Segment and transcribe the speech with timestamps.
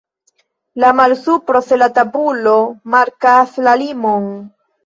[0.83, 2.57] La malsupro se la tabulo
[2.97, 4.29] markas la limon.